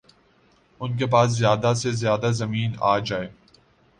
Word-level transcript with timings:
ان 0.81 0.97
کے 0.97 1.05
پاس 1.05 1.31
زیادہ 1.31 1.73
سے 1.73 1.91
زیادہ 1.91 2.31
زمین 2.31 2.71
آجائے 2.79 3.29